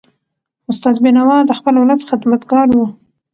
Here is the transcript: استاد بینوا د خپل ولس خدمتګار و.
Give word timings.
استاد 0.71 0.95
بینوا 1.03 1.37
د 1.45 1.51
خپل 1.59 1.73
ولس 1.77 2.01
خدمتګار 2.09 2.67
و. 2.71 2.77